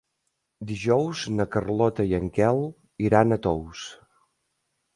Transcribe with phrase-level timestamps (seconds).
[0.69, 2.63] Dijous na Carlota i en Quel
[3.09, 3.87] iran a Tous.